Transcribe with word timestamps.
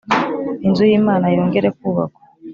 Inzu 0.65 0.83
y 0.91 0.93
imana 0.99 1.25
yongere 1.35 1.67
kubakwa 1.79 2.21